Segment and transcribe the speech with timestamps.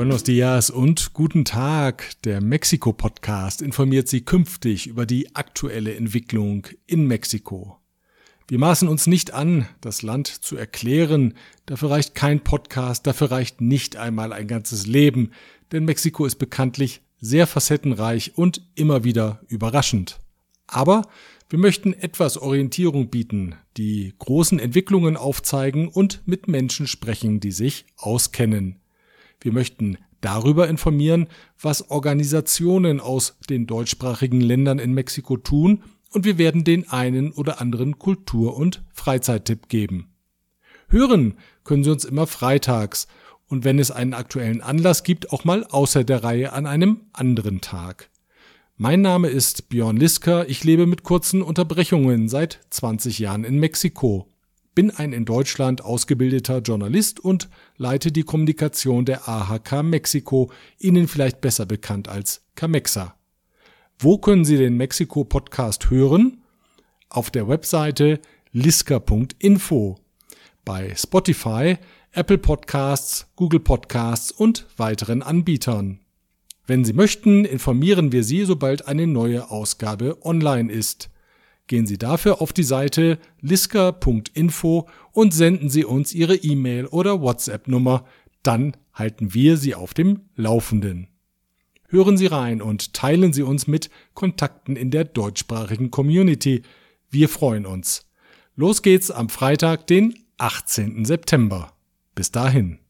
[0.00, 2.12] Buenos dias und guten Tag.
[2.24, 7.76] Der Mexiko-Podcast informiert Sie künftig über die aktuelle Entwicklung in Mexiko.
[8.48, 11.34] Wir maßen uns nicht an, das Land zu erklären.
[11.66, 15.32] Dafür reicht kein Podcast, dafür reicht nicht einmal ein ganzes Leben,
[15.70, 20.18] denn Mexiko ist bekanntlich sehr facettenreich und immer wieder überraschend.
[20.66, 21.02] Aber
[21.50, 27.84] wir möchten etwas Orientierung bieten, die großen Entwicklungen aufzeigen und mit Menschen sprechen, die sich
[27.98, 28.80] auskennen.
[29.40, 31.28] Wir möchten darüber informieren,
[31.60, 37.60] was Organisationen aus den deutschsprachigen Ländern in Mexiko tun und wir werden den einen oder
[37.60, 40.10] anderen Kultur- und Freizeittipp geben.
[40.88, 41.34] Hören
[41.64, 43.06] können Sie uns immer freitags
[43.46, 47.60] und wenn es einen aktuellen Anlass gibt, auch mal außer der Reihe an einem anderen
[47.60, 48.10] Tag.
[48.76, 54.26] Mein Name ist Björn Liska, ich lebe mit kurzen Unterbrechungen seit 20 Jahren in Mexiko,
[54.74, 61.40] bin ein in Deutschland ausgebildeter Journalist und leite die Kommunikation der AHK Mexiko, Ihnen vielleicht
[61.40, 63.14] besser bekannt als Camexa.
[63.98, 66.42] Wo können Sie den Mexiko Podcast hören?
[67.08, 68.20] Auf der Webseite
[68.52, 69.98] liska.info,
[70.64, 71.76] bei Spotify,
[72.12, 76.00] Apple Podcasts, Google Podcasts und weiteren Anbietern.
[76.66, 81.10] Wenn Sie möchten, informieren wir Sie, sobald eine neue Ausgabe online ist.
[81.70, 88.06] Gehen Sie dafür auf die Seite liska.info und senden Sie uns Ihre E-Mail oder WhatsApp-Nummer,
[88.42, 91.06] dann halten wir Sie auf dem Laufenden.
[91.86, 96.62] Hören Sie rein und teilen Sie uns mit Kontakten in der deutschsprachigen Community.
[97.08, 98.04] Wir freuen uns.
[98.56, 101.04] Los geht's am Freitag, den 18.
[101.04, 101.72] September.
[102.16, 102.80] Bis dahin.